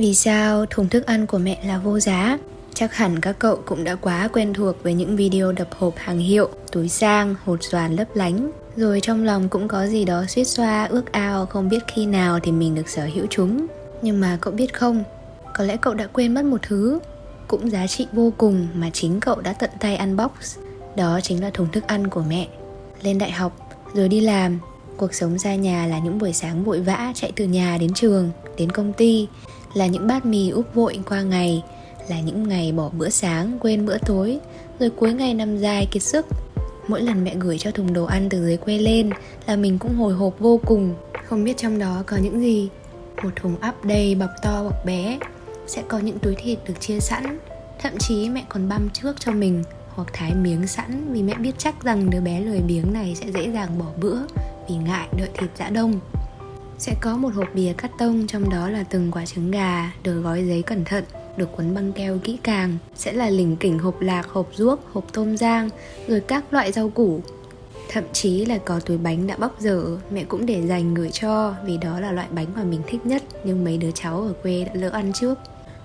[0.00, 2.38] Vì sao thùng thức ăn của mẹ là vô giá?
[2.74, 6.18] Chắc hẳn các cậu cũng đã quá quen thuộc với những video đập hộp hàng
[6.18, 8.50] hiệu, túi sang, hột xoàn lấp lánh.
[8.76, 12.40] Rồi trong lòng cũng có gì đó suýt xoa, ước ao không biết khi nào
[12.42, 13.66] thì mình được sở hữu chúng.
[14.02, 15.04] Nhưng mà cậu biết không,
[15.54, 17.00] có lẽ cậu đã quên mất một thứ
[17.48, 20.58] cũng giá trị vô cùng mà chính cậu đã tận tay unbox.
[20.96, 22.48] Đó chính là thùng thức ăn của mẹ.
[23.02, 24.58] Lên đại học, rồi đi làm,
[24.96, 28.30] cuộc sống ra nhà là những buổi sáng vội vã chạy từ nhà đến trường,
[28.56, 29.28] đến công ty,
[29.74, 31.62] là những bát mì úp vội qua ngày,
[32.08, 34.38] là những ngày bỏ bữa sáng quên bữa tối
[34.78, 36.26] rồi cuối ngày nằm dài kiệt sức.
[36.88, 39.10] Mỗi lần mẹ gửi cho thùng đồ ăn từ dưới quê lên
[39.46, 40.94] là mình cũng hồi hộp vô cùng.
[41.26, 42.68] Không biết trong đó có những gì?
[43.22, 45.18] Một thùng ắp đầy bọc to bọc bé
[45.66, 47.38] sẽ có những túi thịt được chia sẵn.
[47.78, 51.52] Thậm chí mẹ còn băm trước cho mình hoặc thái miếng sẵn vì mẹ biết
[51.58, 54.18] chắc rằng đứa bé lười biếng này sẽ dễ dàng bỏ bữa
[54.68, 56.00] vì ngại đợi thịt dã đông
[56.80, 60.20] sẽ có một hộp bìa cắt tông trong đó là từng quả trứng gà được
[60.20, 61.04] gói giấy cẩn thận
[61.36, 62.78] được quấn băng keo kỹ càng.
[62.94, 65.68] Sẽ là lỉnh kỉnh hộp lạc, hộp ruốc, hộp tôm rang
[66.08, 67.20] rồi các loại rau củ.
[67.88, 71.54] Thậm chí là có túi bánh đã bóc dở mẹ cũng để dành gửi cho
[71.64, 74.64] vì đó là loại bánh mà mình thích nhất nhưng mấy đứa cháu ở quê
[74.64, 75.38] đã lỡ ăn trước.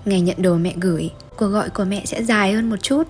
[0.04, 3.02] Ngày nhận đồ mẹ gửi cuộc gọi của mẹ sẽ dài hơn một chút.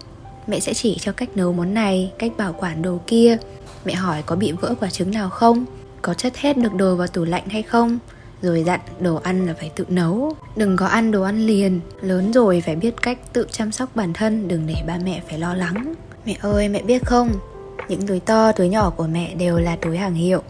[0.47, 3.37] Mẹ sẽ chỉ cho cách nấu món này cách bảo quản đồ kia.
[3.85, 5.65] Mẹ hỏi có bị vỡ quả trứng nào không?
[6.07, 7.99] Có chất hết được đồ vào tủ lạnh hay không?
[8.43, 10.33] Rồi dặn đồ ăn là phải tự nấu.
[10.57, 11.81] Đừng có ăn đồ ăn liền.
[12.01, 15.39] Lớn rồi phải biết cách tự chăm sóc bản thân, đừng để ba mẹ phải
[15.39, 15.95] lo lắng.
[16.27, 17.33] Mẹ ơi, mẹ biết không?
[17.89, 20.43] Những túi to, túi nhỏ của mẹ đều là túi hàng hiệu.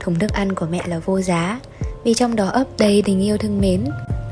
[0.00, 1.60] Thùng thức ăn của mẹ là vô giá,
[2.04, 3.84] vì trong đó ấp đầy tình yêu thương mến.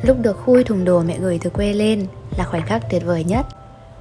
[0.02, 2.06] Lúc được khui thùng đồ mẹ gửi từ quê lên
[2.38, 3.46] là khoảnh khắc tuyệt vời nhất.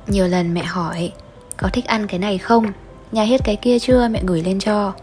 [0.08, 1.12] Nhiều lần mẹ hỏi,
[1.58, 2.66] có thích ăn cái này không?
[3.12, 4.08] Nhà hết cái kia chưa?
[4.08, 4.94] Mẹ gửi lên cho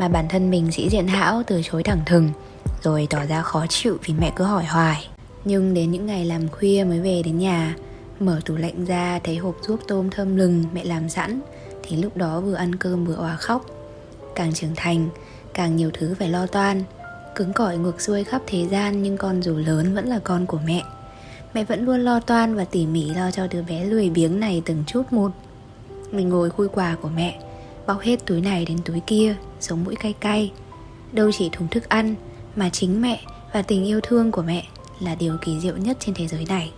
[0.00, 2.30] mà bản thân mình sĩ diện hão từ chối thẳng thừng,
[2.82, 5.08] rồi tỏ ra khó chịu vì mẹ cứ hỏi hoài.
[5.44, 7.76] Nhưng đến những ngày làm khuya mới về đến nhà,
[8.20, 11.40] mở tủ lạnh ra thấy hộp ruốc tôm thơm lừng mẹ làm sẵn,
[11.82, 13.66] thì lúc đó vừa ăn cơm vừa òa khóc.
[14.34, 15.08] Càng trưởng thành,
[15.54, 16.82] càng nhiều thứ phải lo toan,
[17.34, 20.58] cứng cỏi ngược xuôi khắp thế gian nhưng con dù lớn vẫn là con của
[20.66, 20.82] mẹ.
[21.54, 24.62] Mẹ vẫn luôn lo toan và tỉ mỉ lo cho đứa bé lười biếng này
[24.64, 25.30] từng chút một.
[26.12, 27.38] Mình ngồi khui quà của mẹ
[27.90, 30.52] bóc hết túi này đến túi kia, sống mũi cay cay.
[31.12, 32.14] Đâu chỉ thùng thức ăn,
[32.56, 33.20] mà chính mẹ
[33.52, 34.66] và tình yêu thương của mẹ
[35.00, 36.72] là điều kỳ diệu nhất trên thế giới này.